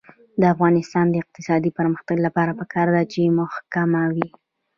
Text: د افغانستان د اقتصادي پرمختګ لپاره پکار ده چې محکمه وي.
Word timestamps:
د 0.41 0.43
افغانستان 0.53 1.05
د 1.09 1.15
اقتصادي 1.23 1.71
پرمختګ 1.79 2.17
لپاره 2.27 2.51
پکار 2.59 2.87
ده 2.95 3.03
چې 3.11 3.35
محکمه 3.39 4.03
وي. 4.13 4.27